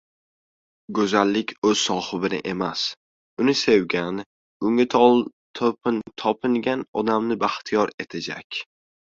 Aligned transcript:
•Go‘zallik 0.99 1.51
o‘z 1.71 1.75
sohibini 1.89 2.39
emas, 2.53 2.85
uni 3.45 3.55
sevgan, 3.61 4.23
unga 4.71 5.05
topingan 6.23 6.87
odamni 7.03 7.41
baxtiyor 7.47 7.95
etajak. 8.07 8.63